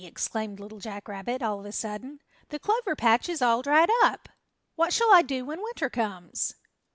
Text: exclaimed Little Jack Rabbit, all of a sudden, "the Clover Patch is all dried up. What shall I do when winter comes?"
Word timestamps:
exclaimed 0.03 0.59
Little 0.59 0.79
Jack 0.79 1.07
Rabbit, 1.07 1.43
all 1.43 1.59
of 1.59 1.65
a 1.67 1.71
sudden, 1.71 2.21
"the 2.49 2.57
Clover 2.57 2.95
Patch 2.95 3.29
is 3.29 3.39
all 3.39 3.61
dried 3.61 3.91
up. 4.01 4.29
What 4.73 4.91
shall 4.91 5.13
I 5.13 5.21
do 5.21 5.45
when 5.45 5.61
winter 5.63 5.91
comes?" 5.91 6.55